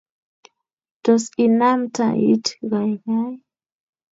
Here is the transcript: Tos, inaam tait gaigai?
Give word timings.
Tos, 1.03 1.23
inaam 1.45 1.81
tait 1.99 2.45
gaigai? 2.73 3.31